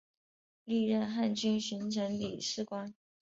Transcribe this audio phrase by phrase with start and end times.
[0.63, 2.95] 历任汉军巡城理事官。